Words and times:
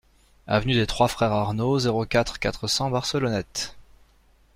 Avenue 0.47 0.73
des 0.73 0.87
Trois 0.87 1.07
Frères 1.07 1.31
Arnaud, 1.31 1.77
zéro 1.77 2.07
quatre, 2.07 2.39
quatre 2.39 2.67
cents 2.67 2.89
Barcelonnette 2.89 3.75